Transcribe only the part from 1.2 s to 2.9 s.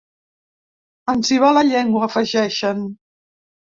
hi va la llengua, afegeixen.